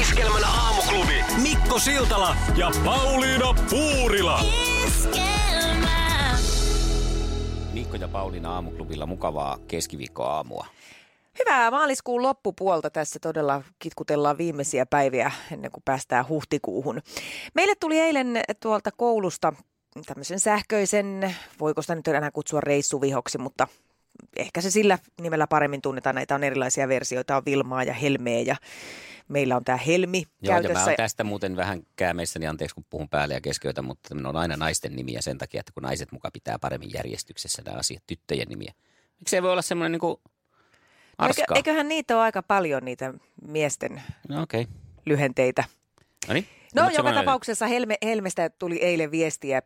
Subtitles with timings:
[0.00, 4.40] Iskelmän aamuklubi Mikko Siltala ja Pauliina Puurila.
[7.72, 10.66] Mikko ja Pauliina aamuklubilla mukavaa keskiviikkoaamua.
[11.38, 17.00] Hyvää maaliskuun loppupuolta tässä todella kitkutellaan viimeisiä päiviä ennen kuin päästään huhtikuuhun.
[17.54, 19.52] Meille tuli eilen tuolta koulusta
[20.06, 23.68] tämmöisen sähköisen, voiko sitä nyt enää kutsua reissuvihoksi, mutta
[24.36, 26.14] ehkä se sillä nimellä paremmin tunnetaan.
[26.14, 28.56] Näitä on erilaisia versioita, on Vilmaa ja Helmeä ja
[29.28, 30.80] meillä on tämä Helmi Joo, käytössä.
[30.80, 34.36] ja mä tästä muuten vähän käämeissäni, anteeksi kun puhun päälle ja keskeytä, mutta ne on
[34.36, 38.48] aina naisten nimiä sen takia, että kun naiset muka pitää paremmin järjestyksessä nämä asiat, tyttöjen
[38.48, 38.72] nimiä.
[39.20, 40.16] Miksei voi olla semmoinen niin kuin
[41.18, 41.56] No eikö, arskaa?
[41.56, 43.14] eiköhän niitä ole aika paljon niitä
[43.48, 44.42] miesten No.
[44.42, 44.64] Okay.
[45.06, 45.64] lyhenteitä.
[46.28, 46.46] No niin.
[46.74, 49.62] No Mut joka tapauksessa Helme, Helmestä tuli eilen viestiä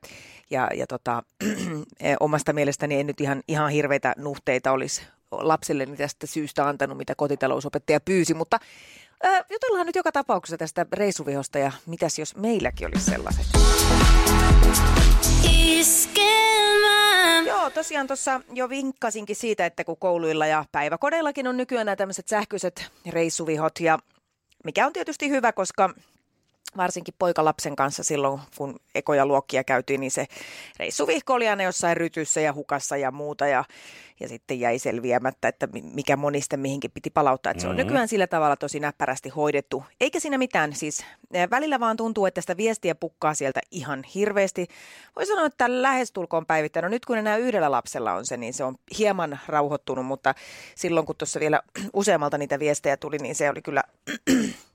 [0.50, 1.22] ja, ja tota,
[2.20, 8.00] omasta mielestäni en nyt ihan, ihan hirveitä nuhteita olisi lapselleni tästä syystä antanut, mitä kotitalousopettaja
[8.00, 8.58] pyysi, mutta
[9.24, 13.46] ö, jutellaan nyt joka tapauksessa tästä reissuvihosta ja mitäs jos meilläkin olisi sellaiset.
[15.52, 17.42] Iskelmä.
[17.46, 22.28] Joo, tosiaan tuossa jo vinkkasinkin siitä, että kun kouluilla ja päiväkodeillakin on nykyään nämä tämmöiset
[22.28, 23.98] sähköiset reissuvihot ja
[24.64, 25.94] mikä on tietysti hyvä, koska
[26.76, 30.26] varsinkin poikalapsen kanssa silloin, kun ekoja luokkia käytiin, niin se
[30.78, 33.64] reissuvihko oli aina jossain rytyssä ja hukassa ja muuta ja,
[34.20, 37.50] ja sitten jäi selviämättä, että mi- mikä monista mihinkin piti palauttaa.
[37.50, 37.86] Että se on Mhm.
[37.86, 39.84] nykyään sillä tavalla tosi näppärästi hoidettu.
[40.00, 41.04] Eikä siinä mitään, siis
[41.50, 44.66] välillä vaan tuntuu, että sitä viestiä pukkaa sieltä ihan hirveästi.
[45.16, 46.82] Voi sanoa, että lähestulkoon päivittäin.
[46.82, 50.34] No nyt kun enää yhdellä lapsella on se, niin se on hieman rauhoittunut, mutta
[50.74, 51.60] silloin kun tuossa vielä
[51.92, 53.82] useammalta niitä viestejä tuli, niin se oli kyllä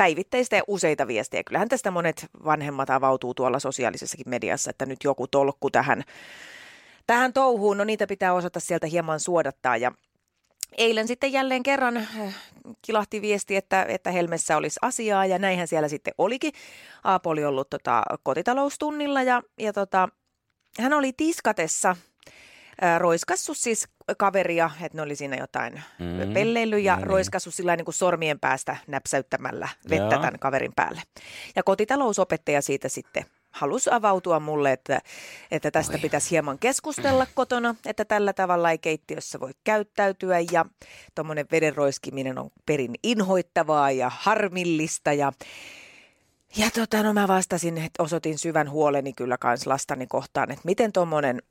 [0.00, 1.44] päivittäistä ja useita viestejä.
[1.44, 6.02] Kyllähän tästä monet vanhemmat avautuu tuolla sosiaalisessakin mediassa, että nyt joku tolkku tähän,
[7.06, 7.78] tähän touhuun.
[7.78, 9.92] No niitä pitää osata sieltä hieman suodattaa ja
[10.78, 12.06] Eilen sitten jälleen kerran äh,
[12.82, 16.52] kilahti viesti, että, että Helmessä olisi asiaa ja näinhän siellä sitten olikin.
[17.04, 20.08] Aapo oli ollut tota, kotitaloustunnilla ja, ja tota,
[20.78, 21.96] hän oli tiskatessa
[22.98, 26.34] roiskassut siis kaveria, että ne oli siinä jotain Mm.
[26.34, 27.06] pelleily ja No niin.
[27.06, 30.10] roiskassut sillä niin kuin sormien päästä näpsäyttämällä vettä Joo.
[30.10, 31.02] tämän kaverin päälle.
[31.56, 35.00] Ja kotitalousopettaja siitä sitten halusi avautua mulle, että,
[35.50, 36.00] että tästä Oi.
[36.00, 40.64] pitäisi hieman keskustella kotona, että tällä tavalla ei keittiössä voi käyttäytyä ja
[41.14, 45.32] tuommoinen veden roiskiminen on perin inhoittavaa ja harmillista ja
[46.56, 50.92] ja tota, no mä vastasin, että osoitin syvän huoleni kyllä kans lastani kohtaan, että miten
[50.92, 51.42] tuommoinen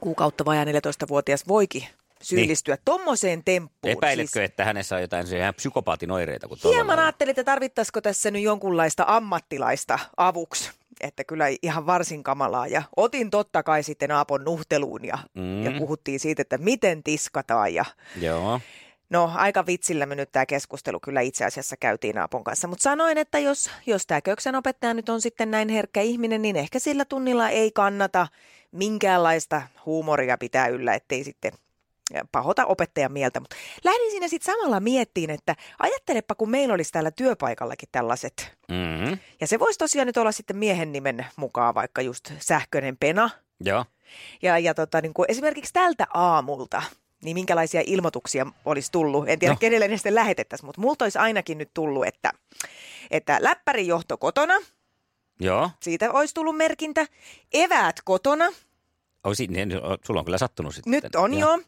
[0.00, 1.84] kuukautta vajaa 14-vuotias voikin
[2.22, 2.82] syyllistyä niin.
[2.84, 3.92] tommoseen temppuun.
[3.92, 5.26] Epäiletkö, että hänessä on jotain
[5.56, 6.48] psykopaatin oireita?
[6.48, 10.70] Kun Hieman ajattelin, että tarvittaisiko tässä nyt jonkunlaista ammattilaista avuksi.
[11.00, 12.66] Että kyllä ihan varsin kamalaa.
[12.66, 15.62] Ja otin totta kai sitten Aapon nuhteluun ja, mm.
[15.62, 17.74] ja puhuttiin siitä, että miten tiskataan.
[17.74, 17.84] Ja
[18.20, 18.60] Joo.
[19.10, 22.68] no aika vitsillä me nyt tämä keskustelu kyllä itse asiassa käytiin Aapon kanssa.
[22.68, 26.56] Mutta sanoin, että jos, jos tämä köksän opettaja nyt on sitten näin herkkä ihminen, niin
[26.56, 28.26] ehkä sillä tunnilla ei kannata
[28.72, 31.52] minkäänlaista huumoria pitää yllä, ettei sitten
[32.32, 33.40] pahota opettajan mieltä.
[33.40, 38.58] Mutta lähdin siinä sitten samalla miettiin, että ajattelepa, kun meillä olisi täällä työpaikallakin tällaiset.
[38.68, 39.18] Mm.
[39.40, 43.30] Ja se voisi tosiaan nyt olla sitten miehen nimen mukaan vaikka just sähköinen pena.
[43.60, 43.84] Joo.
[44.42, 46.82] Ja, ja tota, niin kuin esimerkiksi tältä aamulta,
[47.22, 49.28] niin minkälaisia ilmoituksia olisi tullut.
[49.28, 49.58] En tiedä, no.
[49.60, 52.32] kenelle ne sitten lähetettäisiin, mutta multa olisi ainakin nyt tullut, että,
[53.10, 54.54] että läppärin johto kotona,
[55.40, 55.70] Joo.
[55.82, 57.06] siitä olisi tullut merkintä.
[57.52, 58.46] Eväät kotona,
[59.24, 59.72] Oisi, niin,
[60.06, 60.90] sulla on kyllä sattunut sitten.
[60.90, 61.58] nyt on jo.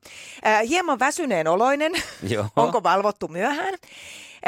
[0.46, 1.92] Äh, hieman väsyneen oloinen,
[2.28, 2.46] Joo.
[2.56, 3.74] onko valvottu myöhään.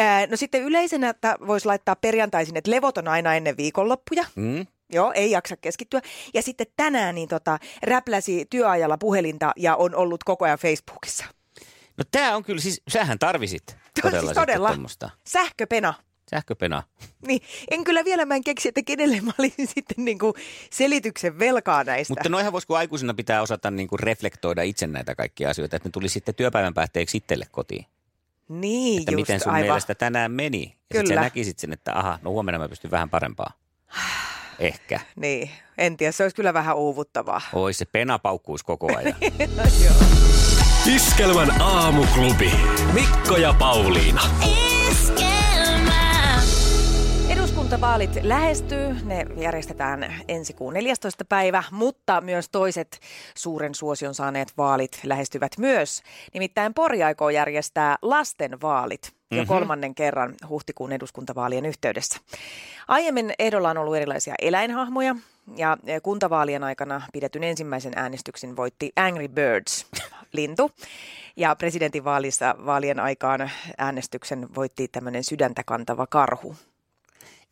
[0.00, 4.24] Äh, no sitten yleisenä, että voisi laittaa perjantaisin, että levot on aina ennen viikonloppuja.
[4.34, 4.66] Mm.
[4.92, 6.00] Joo, ei jaksa keskittyä.
[6.34, 11.24] Ja sitten tänään niin tota, räpläsi työajalla puhelinta ja on ollut koko ajan Facebookissa.
[11.96, 14.76] No tää on kyllä siis, sähän tarvisit todella, Siis todella.
[15.26, 15.94] Sähköpena.
[16.34, 16.82] Sähköpena.
[17.26, 17.40] Niin,
[17.70, 20.34] en kyllä vielä mä en keksi, että kenelle mä olisin sitten niin kuin
[20.70, 22.12] selityksen velkaa näistä.
[22.12, 25.88] Mutta noihän voisi, kun aikuisena pitää osata niin kuin reflektoida itse näitä kaikkia asioita, että
[25.88, 27.86] ne tuli sitten työpäivän päätteeksi itselle kotiin.
[28.48, 29.66] niin, Että just miten sun aivan.
[29.66, 30.76] mielestä tänään meni.
[30.94, 31.20] Ja sä Kyllä.
[31.20, 33.50] näkisit sen, että aha, no huomenna mä pystyn vähän parempaa.
[34.58, 35.00] Ehkä.
[35.16, 37.40] Niin, en tiedä, se olisi kyllä vähän uuvuttavaa.
[37.52, 39.14] Oi se pena paukkuisi koko ajan.
[40.96, 42.52] Iskelmän aamuklubi.
[42.92, 44.20] Mikko ja Pauliina.
[44.40, 44.71] Iskelmä.
[47.72, 51.24] Eduskuntavaalit lähestyy, ne järjestetään ensi kuun 14.
[51.24, 53.00] päivä, mutta myös toiset
[53.34, 56.02] suuren suosion saaneet vaalit lähestyvät myös.
[56.34, 59.48] Nimittäin Pori aikoo järjestää lasten vaalit jo Mhm.
[59.48, 62.18] kolmannen kerran huhtikuun eduskuntavaalien yhteydessä.
[62.88, 65.16] Aiemmin ehdolla on ollut erilaisia eläinhahmoja
[65.56, 69.86] ja kuntavaalien aikana pidetyn ensimmäisen äänestyksen voitti Angry Birds
[70.32, 70.70] lintu.
[71.36, 76.56] Ja presidentinvaalissa vaalien aikaan äänestyksen voitti tämmöinen sydäntä kantava karhu.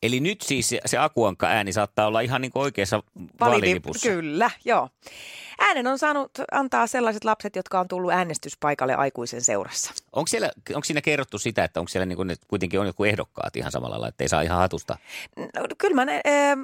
[0.02, 3.02] Eli nyt siis se, se akuankka ääni saattaa olla ihan niin kuin oikeassa
[3.40, 4.08] vaalilipussa.
[4.08, 4.88] Kyllä, joo.
[5.58, 9.94] Äänen on saanut antaa sellaiset lapset, jotka on tullut äänestyspaikalle aikuisen seurassa.
[10.12, 13.56] Onko, siellä, onko siinä kerrottu sitä, että onko siellä niin kuin, kuitenkin on joku ehdokkaat
[13.56, 14.98] ihan samalla lailla, että ei saa ihan hatusta?
[15.36, 15.44] No,
[15.78, 16.56] kyllä mä, ne, ee,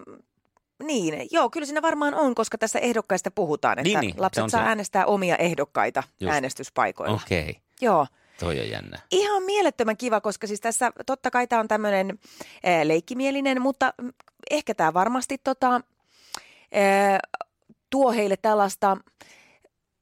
[0.83, 4.51] niin, joo, kyllä siinä varmaan on, koska tässä ehdokkaista puhutaan, että Niin, niin, se lapset
[4.51, 4.69] saa se.
[4.69, 6.33] äänestää omia ehdokkaita Just.
[6.33, 7.15] äänestyspaikoilla.
[7.25, 7.55] Okei, okay.
[7.81, 8.07] Joo.
[8.41, 8.99] Toi on jännä.
[9.11, 12.19] Ihan mielettömän kiva, koska siis tässä totta kai tämä on tämmöinen
[12.63, 13.95] ee, leikkimielinen, mutta
[14.51, 15.81] ehkä tämä varmasti tota,
[16.73, 17.19] ee,
[17.91, 18.97] tuo heille tällaista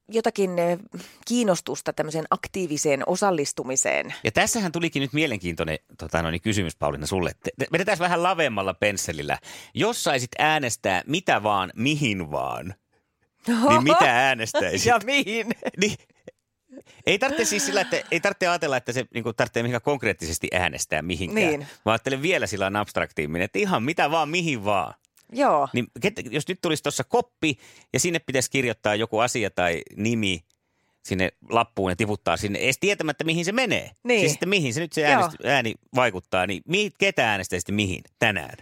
[0.09, 0.79] jotakin ee,
[1.27, 4.15] kiinnostusta tämmöiseen aktiiviseen osallistumiseen.
[4.25, 7.33] Ja tässähän tulikin nyt mielenkiintoinen tota, no niin, kysymys, Pauliina, sulle.
[7.73, 9.39] Vedetään vähän lavemmalla pensselillä.
[9.75, 12.75] Jos saisit äänestää mitä vaan, mihin vaan,
[13.47, 14.87] niin mitä äänestäisit?
[14.87, 15.47] Ja mihin?
[15.77, 15.97] Niin,
[17.07, 21.03] ei tarvitse siis sillä, että ei tarvitse ajatella, että se niin tarvitsee mihinkään konkreettisesti äänestää
[21.03, 21.47] mihinkään.
[21.47, 21.67] Niin.
[21.85, 24.95] Vaan ajattelen vielä sillä abstraktiimmin, että ihan mitä vaan, mihin vaan.
[25.33, 25.69] Joo.
[25.73, 25.87] Niin
[26.31, 27.59] jos nyt tulisi tuossa koppi
[27.93, 30.41] ja sinne pitäisi kirjoittaa joku asia tai nimi
[31.05, 33.91] sinne lappuun ja tiputtaa sinne, edes tietämättä mihin se menee.
[34.03, 34.21] Niin.
[34.21, 38.57] Siis että mihin se nyt se äänest, ääni vaikuttaa, niin mi, ketä äänestäisitte mihin tänään?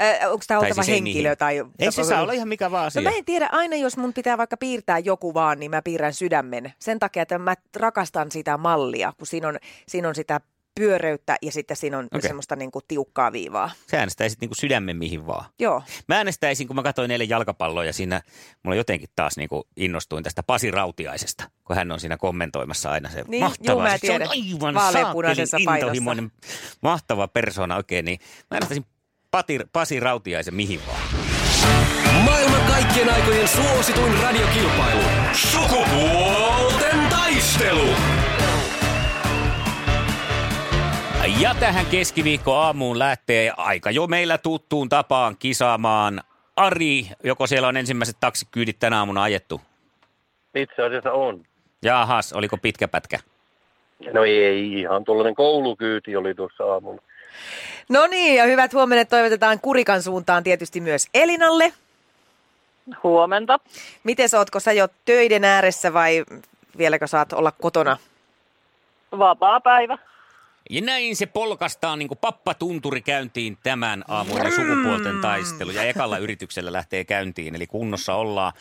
[0.00, 1.22] Äh, onko tämä oltava siis ei henkilö?
[1.22, 1.38] mihin.
[1.38, 3.02] Tai, Ei se saa olla ihan mikä vaan asia.
[3.02, 6.14] No mä en tiedä, aina jos mun pitää vaikka piirtää joku vaan, niin mä piirrän
[6.14, 6.72] sydämen.
[6.78, 9.58] Sen takia, että mä rakastan sitä mallia, kun siinä on,
[9.88, 10.40] siinä on sitä
[10.74, 12.20] pyöreyttä ja sitten siinä on okay.
[12.20, 13.70] semmoista niin kuin tiukkaa viivaa.
[13.90, 15.44] Sä äänestäisit niin kuin sydämen mihin vaan.
[15.58, 15.82] Joo.
[16.08, 18.22] Mä äänestäisin, kun mä katsoin eilen jalkapalloa ja siinä
[18.62, 23.08] mulla jotenkin taas niin kuin innostuin tästä Pasi Rautiaisesta, kun hän on siinä kommentoimassa aina
[23.08, 23.72] se Niin, mahtava.
[23.72, 25.56] juu, mä siis se on aivan paidassa.
[25.72, 26.32] intohimoinen,
[26.82, 28.18] mahtava persona oikein, niin
[28.50, 28.86] mä äänestäisin
[29.36, 31.00] Pati, Pasi Rautiaisen mihin vaan.
[32.24, 35.00] Maailman kaikkien aikojen suosituin radiokilpailu.
[35.32, 37.88] Sukupuolten taistelu.
[41.40, 46.20] Ja tähän keskiviikko aamuun lähtee aika jo meillä tuttuun tapaan kisaamaan
[46.56, 49.60] Ari, joko siellä on ensimmäiset taksikyydit tänä aamuna ajettu?
[50.54, 51.44] Itse asiassa on.
[51.82, 53.18] Jaahas, oliko pitkä pätkä?
[54.12, 57.02] No ei, ihan tuollainen koulukyyti oli tuossa aamulla.
[57.88, 61.72] No niin, ja hyvät huomenet toivotetaan Kurikan suuntaan tietysti myös Elinalle.
[63.02, 63.60] Huomenta.
[64.04, 66.24] Miten ootko sä jo töiden ääressä vai
[66.78, 67.96] vieläkö saat olla kotona?
[69.18, 69.98] Vapaa päivä.
[70.70, 75.70] Ja näin se polkastaan niin kuin pappatunturi käyntiin tämän aamuinen sukupuolten taistelu.
[75.70, 78.52] Ja ekalla yrityksellä lähtee käyntiin, eli kunnossa ollaan.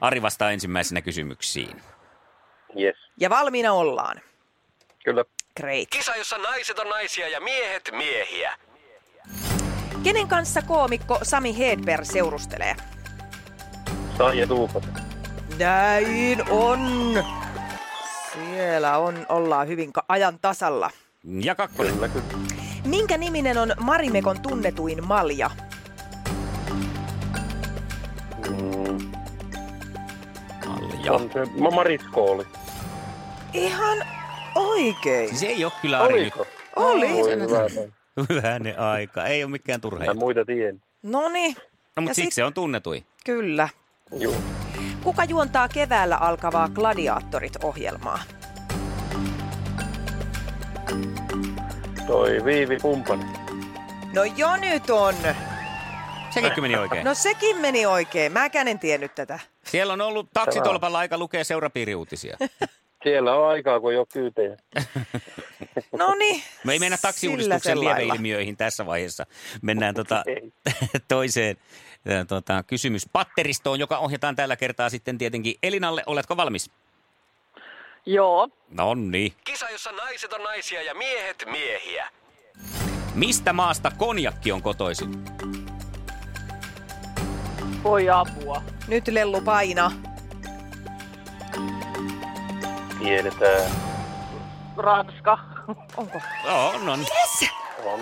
[0.00, 1.82] Ari vastaa ensimmäisenä kysymyksiin.
[2.80, 4.20] Yes, Ja valmiina ollaan.
[5.04, 5.24] kyllä.
[5.56, 5.88] Great.
[5.90, 8.54] Kisa, jossa naiset on naisia ja miehet miehiä.
[10.02, 12.76] Kenen kanssa koomikko Sami Hedberg seurustelee?
[14.18, 14.84] Sai ja tuupat.
[15.58, 16.80] Näin on.
[18.32, 20.90] Siellä on, ollaan hyvin ka- ajan tasalla.
[21.24, 21.94] Ja kakkonen.
[21.94, 22.24] Kyllä, kyllä.
[22.84, 25.50] Minkä niminen on Marimekon tunnetuin malja?
[28.48, 29.12] Mm,
[30.66, 31.12] Malja.
[31.12, 32.46] on se Ma- Mariskooli.
[33.52, 33.98] Ihan
[34.54, 35.28] oikein.
[35.28, 36.34] Siis ei ole kyllä Ari nyt.
[36.76, 37.08] Oli.
[38.28, 39.24] Hyvänen aika.
[39.26, 40.04] Ei ole mikään turha.
[40.04, 40.82] Mä muita tien.
[41.02, 41.56] No niin,
[41.96, 43.04] No, mutta siksi sit- se on tunnetui.
[43.24, 43.68] kyllä.
[44.18, 44.34] Joo.
[45.02, 48.18] Kuka juontaa keväällä alkavaa Gladiaattorit-ohjelmaa?
[52.06, 53.24] Toi Viivi Kumpani.
[54.14, 55.14] No jo nyt on.
[56.30, 57.04] Sekin meni oikein.
[57.04, 58.32] No sekin meni oikein.
[58.32, 59.38] Mäkään en tiennyt tätä.
[59.64, 62.36] Siellä on ollut taksitolpalla aika lukea seurapiiriuutisia.
[63.02, 64.56] Siellä on aikaa, kun ei ole kyytejä.
[65.98, 66.42] No niin.
[66.64, 69.26] Me ei mennä taksiuudistuksen lieveilmiöihin tässä vaiheessa.
[69.62, 70.24] Mennään tota,
[71.08, 71.56] toiseen
[72.28, 76.02] tota, kysymyspatteristoon, joka ohjataan tällä kertaa sitten tietenkin Elinalle.
[76.06, 76.70] Oletko valmis?
[78.06, 78.48] Joo.
[78.70, 79.32] No niin.
[79.44, 82.08] Kisa, jossa naiset on naisia ja miehet miehiä.
[83.14, 85.24] Mistä maasta konjakki on kotoisin?
[87.82, 88.62] Voi apua.
[88.88, 89.92] Nyt Lellu paina.
[93.02, 93.70] Tiedetään.
[94.76, 95.38] Ranska.
[95.96, 96.20] Onko?
[96.46, 97.00] On, on.
[97.84, 98.00] On.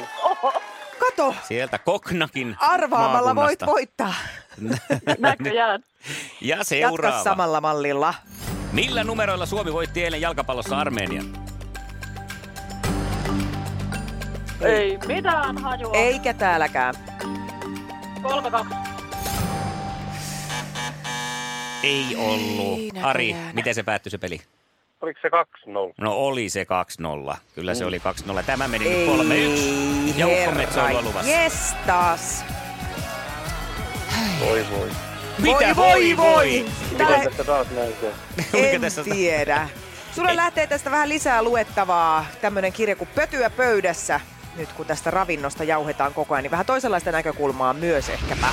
[0.98, 4.14] Kato, Sieltä Koknakin arvaamalla voit voittaa.
[5.18, 5.84] Näköjään.
[6.40, 7.22] Ja Jatka seuraava.
[7.24, 8.14] samalla mallilla.
[8.72, 11.24] Millä numeroilla Suomi voitti eilen jalkapallossa Armenian?
[14.60, 15.94] Ei mitään hajua.
[15.94, 16.94] Eikä täälläkään.
[18.72, 18.74] 3-2.
[21.82, 22.78] Ei ollut.
[22.86, 23.06] näköjään.
[23.06, 24.40] Ari, miten se päättyi se peli?
[25.00, 25.92] Oliko se 2-0?
[26.00, 26.66] No oli se
[27.32, 27.36] 2-0.
[27.54, 28.42] Kyllä se oli 2-0.
[28.46, 30.18] Tämä meni Ei, nyt 3-1.
[30.18, 31.30] Ja Ukko Metsoilua luvassa.
[31.30, 32.44] Jes taas.
[34.40, 34.88] Voi voi.
[35.38, 36.64] Mitä voi, voi.
[36.98, 37.66] Tää, Miten tässä taas?
[38.50, 39.68] Kuinka en tässä- tiedä.
[40.14, 42.26] Sulle lähtee tästä vähän lisää luettavaa.
[42.40, 44.20] Tämmönen kirja kuin Pötyä pöydässä.
[44.56, 48.48] Nyt kun tästä ravinnosta jauhetaan koko ajan, niin vähän toisenlaista näkökulmaa myös ehkäpä.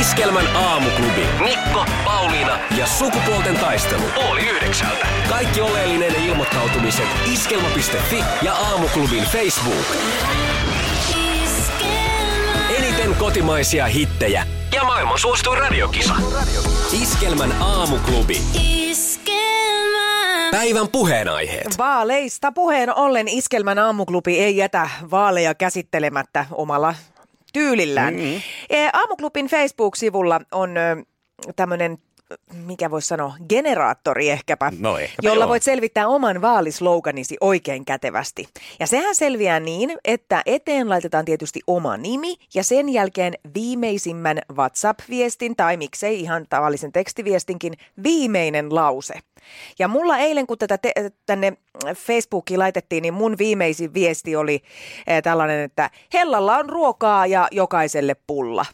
[0.00, 1.26] Iskelmän aamuklubi.
[1.44, 4.02] Mikko, Pauliina ja sukupuolten taistelu.
[4.30, 5.06] Oli yhdeksältä.
[5.28, 9.86] Kaikki oleellinen ilmoittautumiset iskelma.fi ja aamuklubin Facebook.
[11.44, 12.68] Iskelmä.
[12.78, 16.14] Eniten kotimaisia hittejä ja maailman suosituin radiokisa.
[17.02, 18.42] Iskelmän aamuklubi.
[18.62, 20.50] Iskelmä.
[20.50, 21.78] Päivän puheenaiheet.
[21.78, 26.94] Vaaleista puheen ollen Iskelmän aamuklubi ei jätä vaaleja käsittelemättä omalla
[27.54, 28.14] tyylillään.
[28.14, 28.40] Mm-hmm.
[28.92, 30.74] Aamuklubin Facebook-sivulla on
[31.56, 31.98] tämmöinen
[32.64, 35.48] mikä voisi sanoa, generaattori ehkäpä, No ehkäpä jolla joo.
[35.48, 38.48] voit selvittää oman vaalisloganisi oikein kätevästi.
[38.80, 45.56] Ja sehän selviää niin, että eteen laitetaan tietysti oma nimi ja sen jälkeen viimeisimmän WhatsApp-viestin
[45.56, 49.14] tai miksei ihan tavallisen tekstiviestinkin viimeinen lause.
[49.78, 50.92] Ja mulla eilen, kun tätä te-
[51.26, 51.52] tänne
[51.94, 54.62] Facebookiin laitettiin, niin mun viimeisin viesti oli
[55.06, 58.66] eh, tällainen, että Hellalla on ruokaa ja jokaiselle pulla.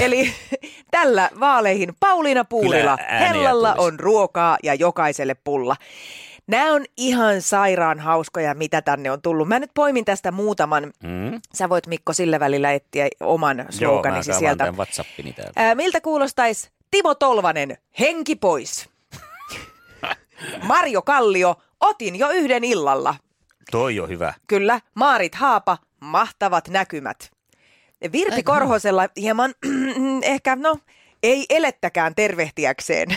[0.00, 0.32] Eli
[0.90, 2.44] tällä vaaleihin Pauliina
[3.08, 3.88] ääniä Hellalla tulisi.
[3.88, 5.76] on ruokaa ja jokaiselle pulla.
[6.46, 9.48] Nämä on ihan sairaan hauskoja, mitä tänne on tullut.
[9.48, 10.84] Mä nyt poimin tästä muutaman.
[11.02, 11.40] Mm.
[11.54, 14.72] Sä voit Mikko sillä välillä etsiä oman Joo, sloganisi avaan sieltä.
[14.72, 15.52] WhatsAppini täältä.
[15.56, 18.88] Ää, miltä kuulostaisi Timo Tolvanen, henki pois.
[20.62, 23.14] Marjo Kallio, otin jo yhden illalla.
[23.70, 24.34] Toi on hyvä.
[24.46, 27.30] Kyllä, Maarit Haapa, mahtavat näkymät.
[28.12, 29.54] Virpi Korhosella hieman
[30.22, 30.78] ehkä, no,
[31.22, 33.08] ei elettäkään tervehtiäkseen.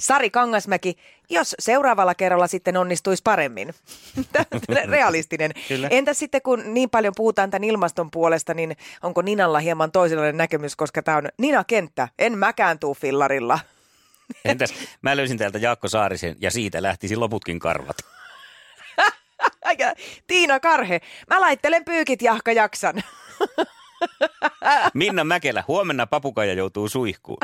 [0.00, 0.96] Sari Kangasmäki,
[1.30, 3.74] jos seuraavalla kerralla sitten onnistuisi paremmin.
[4.90, 5.50] Realistinen.
[5.68, 5.88] Kyllä.
[5.90, 10.76] Entäs sitten, kun niin paljon puhutaan tämän ilmaston puolesta, niin onko Ninalla hieman toisenlainen näkemys,
[10.76, 13.60] koska tämä on Nina-kenttä, en mäkään tuu fillarilla.
[14.44, 17.96] Entäs mä löysin täältä Jaakko Saarisen ja siitä lähtisi loputkin karvat.
[20.26, 21.00] Tiina Karhe,
[21.30, 23.02] mä laittelen pyykit jahka jaksan.
[24.94, 27.38] Minna Mäkelä, huomenna papukaija joutuu suihkuun.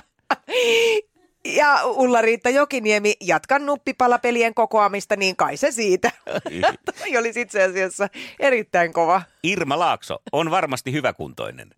[1.47, 6.11] Ja Ulla-Riitta Jokiniemi, jatkan nuppipalapelien kokoamista, niin kai se siitä.
[6.99, 8.09] Toi olisi itse asiassa
[8.41, 9.23] erittäin kova.
[9.43, 11.71] Irma Laakso on varmasti hyväkuntoinen.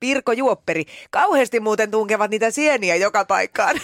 [0.00, 3.80] Pirko Juopperi, kauheasti muuten tunkevat niitä sieniä joka paikkaan.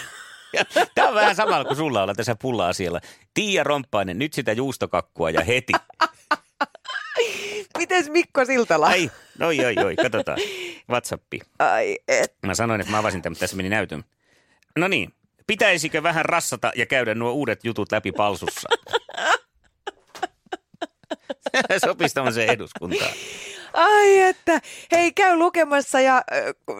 [0.95, 3.01] Tämä on vähän samalla kuin sulla olla tässä pulla siellä.
[3.33, 5.73] Tiia Romppainen, nyt sitä juustokakkua ja heti.
[7.77, 8.87] Mites Mikko Siltala?
[8.87, 10.37] Ai, oi, oi, oi, katsotaan.
[10.89, 11.39] WhatsAppi.
[11.59, 12.33] Ai et.
[12.45, 14.03] Mä sanoin, että mä avasin tämän, mutta tässä meni näytön.
[14.77, 15.13] No niin,
[15.47, 18.69] pitäisikö vähän rassata ja käydä nuo uudet jutut läpi palsussa?
[21.85, 23.11] Sopisi tämmöiseen eduskuntaan.
[23.73, 26.23] Ai että, hei käy lukemassa ja äh,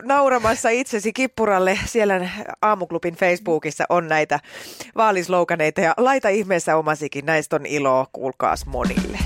[0.03, 1.79] nauramassa itsesi kippuralle.
[1.85, 2.29] Siellä
[2.61, 4.39] aamuklubin Facebookissa on näitä
[4.95, 7.25] vaalisloukaneita ja laita ihmeessä omasikin.
[7.25, 9.17] Näistä on iloa, kuulkaas monille.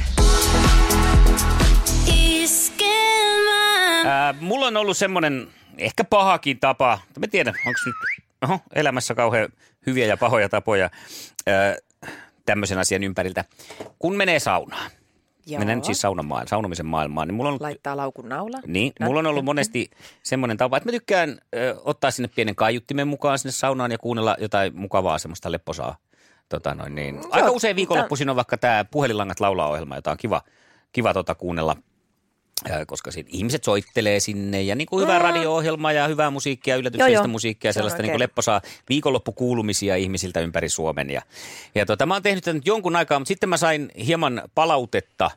[4.05, 7.95] Ää, mulla on ollut semmoinen ehkä pahakin tapa, mä tiedän, onko nyt
[8.41, 9.49] oho, elämässä kauhean
[9.85, 10.89] hyviä ja pahoja tapoja
[11.47, 11.75] ää,
[12.45, 13.45] tämmöisen asian ympäriltä.
[13.99, 14.91] Kun menee saunaan,
[15.45, 15.59] Joo.
[15.59, 18.59] menen nyt siis saunan maailmaan, saunomisen maailmaan, niin mulla on Laittaa laukun naula.
[18.67, 19.89] Niin, mulla on ollut monesti
[20.23, 24.35] semmoinen tapa, että mä tykkään ö, ottaa sinne pienen kaiuttimen mukaan sinne saunaan ja kuunnella
[24.39, 25.97] jotain mukavaa semmoista lepposaa.
[26.49, 27.19] Tota noin, niin.
[27.31, 30.41] Aika usein viikonloppuisin on vaikka tämä puhelinlangat laulaa ohjelma, jota on kiva,
[30.91, 31.75] kiva tota kuunnella,
[32.87, 35.23] koska siinä ihmiset soittelee sinne ja niin kuin hyvää Mm.
[35.23, 41.09] radio-ohjelmaa ja hyvää musiikkia, yllätyksellistä musiikkia ja sellaista niin kuin lepposaa viikonloppukuulumisia ihmisiltä ympäri Suomen.
[41.09, 41.21] Ja,
[41.75, 45.31] ja tota, mä oon tehnyt tätä nyt jonkun aikaa, mutta sitten mä sain hieman palautetta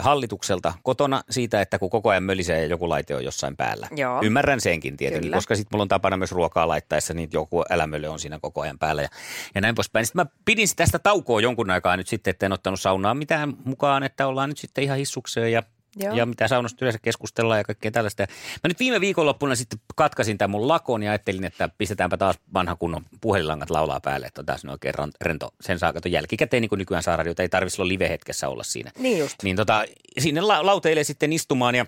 [0.00, 3.88] hallitukselta kotona siitä, että kun koko ajan mölisee ja joku laite on jossain päällä.
[3.96, 4.20] Joo.
[4.22, 5.36] Ymmärrän senkin tietenkin, Kyllä.
[5.36, 8.78] koska sitten mulla on tapana myös ruokaa laittaessa, niin joku älämölle on siinä koko ajan
[8.78, 9.08] päällä ja,
[9.54, 10.06] ja näin poispäin.
[10.06, 14.02] Sitten mä pidin tästä taukoa jonkun aikaa nyt sitten, että en ottanut saunaa mitään mukaan,
[14.02, 15.62] että ollaan nyt sitten ihan hissukseen ja
[15.96, 16.14] Joo.
[16.14, 18.22] ja mitä saunasta yleensä keskustellaan ja kaikkea tällaista.
[18.64, 22.76] Mä nyt viime viikonloppuna sitten katkasin tämän mun lakon ja ajattelin, että pistetäänpä taas vanha
[22.76, 25.54] kunnon puhelinlangat laulaa päälle, että on taas oikein rento.
[25.60, 28.90] Sen saa kato jälkikäteen, niin kuin nykyään saa radiota, ei tarvitse olla live-hetkessä olla siinä.
[28.98, 29.42] Niin just.
[29.42, 29.84] Niin tota,
[30.18, 31.86] sinne la- lauteille sitten istumaan ja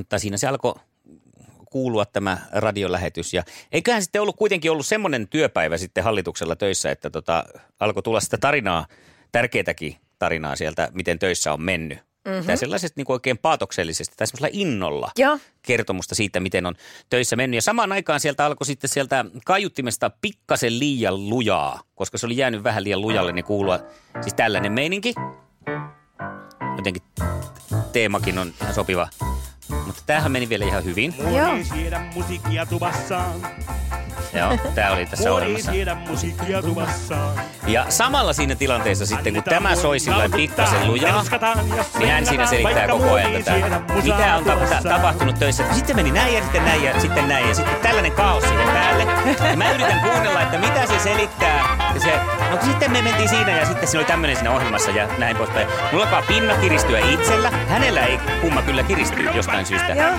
[0.00, 0.74] että siinä se alkoi
[1.70, 3.34] kuulua tämä radiolähetys.
[3.34, 7.44] Ja eiköhän sitten ollut kuitenkin ollut semmoinen työpäivä sitten hallituksella töissä, että tota,
[7.80, 8.86] alkoi tulla sitä tarinaa,
[9.32, 12.07] tärkeätäkin tarinaa sieltä, miten töissä on mennyt.
[12.28, 12.46] Mm-hmm.
[12.46, 15.38] Tai sellaisesta niin kuin oikein paatoksellisesti tai semmoisella innolla Joo.
[15.62, 16.74] kertomusta siitä, miten on
[17.10, 17.58] töissä mennyt.
[17.58, 22.64] Ja samaan aikaan sieltä alkoi sitten sieltä kaiuttimesta pikkasen liian lujaa, koska se oli jäänyt
[22.64, 23.78] vähän liian lujalle, niin kuulua
[24.20, 25.14] siis tällainen meininki.
[26.76, 27.02] Jotenkin
[27.92, 29.08] teemakin on ihan sopiva.
[29.86, 31.14] Mutta tämähän meni vielä ihan hyvin.
[31.18, 31.56] Joo.
[32.14, 32.66] musiikkia.
[34.38, 35.70] Joo, tämä oli tässä ohjelmassa.
[36.08, 36.58] musiikkia.
[37.66, 41.24] Ja samalla siinä tilanteessa sitten, kun tämä soi sillä pikkasen lujaa,
[41.98, 45.64] niin hän siinä selittää koko ajan tätä, mitä on ta- ta- tapahtunut töissä.
[45.72, 49.06] Sitten meni näin ja sitten näin ja sitten näin ja sitten tällainen kaos siihen päälle.
[49.50, 51.76] Ja mä yritän kuunnella, että mitä se selittää.
[51.94, 52.12] Ja se,
[52.50, 55.68] no sitten me mentiin siinä ja sitten siinä oli tämmöinen siinä ohjelmassa ja näin poispäin.
[55.92, 57.50] Mulla alkaa pinna kiristyä itsellä.
[57.68, 59.92] Hänellä ei kumma kyllä kiristy jostain syystä.
[59.92, 60.10] Joo.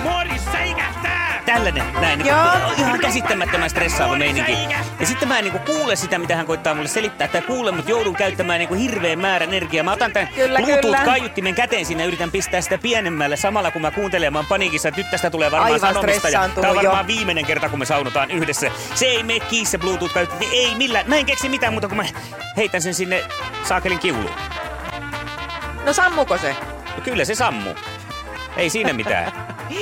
[1.46, 2.72] Tällainen, näin, niin Joo.
[2.78, 4.52] ihan käsittämättömän stressaava meininki.
[5.00, 7.90] Ja sitten mä en niin kuule sitä, mitä hän koittaa mulle selittää, tai kuule, mutta
[7.90, 9.84] joudun käyttämään niin hirveän määrän energiaa.
[9.84, 10.28] Mä otan tämän.
[10.56, 14.32] Bluetooth-kaiuttimen käteen sinne ja yritän pistää sitä pienemmälle samalla, kun mä kuuntelen.
[14.32, 16.28] Mä oon paniikissa, että nyt tästä tulee varmaan Aivan sanomista.
[16.28, 17.16] Ja tää on varmaan jo.
[17.16, 18.70] viimeinen kerta, kun me saunotaan yhdessä.
[18.94, 20.48] Se ei mene kiinni se Bluetooth-kaiutti.
[20.52, 21.08] Ei millään.
[21.08, 22.04] Mä en keksi mitään muuta, kun mä
[22.56, 23.24] heitän sen sinne
[23.64, 24.34] saakelin kiuluun.
[25.86, 26.56] No sammuko se?
[26.96, 27.74] No kyllä se sammuu.
[28.56, 29.32] Ei siinä mitään.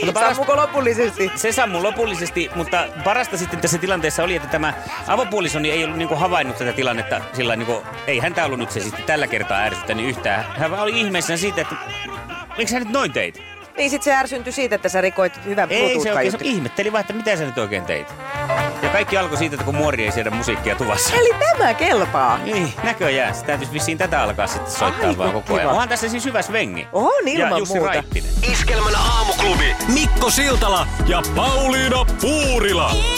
[0.05, 1.31] Mutta parasta- Sammuko lopullisesti?
[1.37, 4.73] se sammui lopullisesti, mutta parasta sitten tässä tilanteessa oli, että tämä
[5.07, 9.05] avopuolisoni ei ollut niinku havainnut tätä tilannetta sillä niinku, ei häntä ollut nyt se sitten
[9.05, 10.45] tällä kertaa ärsyttänyt yhtään.
[10.59, 11.75] Hän oli ihmeissään siitä, että
[12.59, 13.43] miksi sä nyt noin teit?
[13.77, 17.01] Niin sit se ärsyntyi siitä, että sä rikoit hyvän Ei se oikein, se ihmetteli vaan,
[17.01, 18.09] että mitä sä nyt oikein teit.
[18.89, 21.15] Ja kaikki alkoi siitä, että kun muori ei siedä musiikkia tuvassa.
[21.15, 22.39] Eli tämä kelpaa.
[22.39, 23.35] Niin, näköjään.
[23.35, 25.71] Se täytyisi vissiin tätä alkaa sitten soittaa Aivan vaan koko ajan.
[25.71, 26.89] Onhan tässä siis hyvä svengi.
[26.93, 27.93] On ilman ja Jussi muuta.
[27.93, 28.31] Raittinen.
[28.53, 32.91] Iskelmän aamuklubi Mikko Siltala ja Pauliina Puurila.
[32.91, 33.18] Iskelmä.